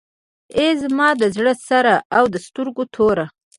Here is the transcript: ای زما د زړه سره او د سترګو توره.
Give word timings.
ای 0.57 0.67
زما 0.81 1.07
د 1.21 1.23
زړه 1.35 1.53
سره 1.69 1.93
او 2.17 2.23
د 2.33 2.35
سترګو 2.47 2.83
توره. 2.93 3.25